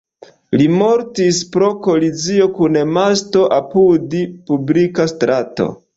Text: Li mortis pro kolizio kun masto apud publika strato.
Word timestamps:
Li 0.59 0.65
mortis 0.77 1.41
pro 1.55 1.67
kolizio 1.87 2.47
kun 2.55 2.79
masto 2.97 3.47
apud 3.61 4.17
publika 4.49 5.11
strato. 5.13 5.69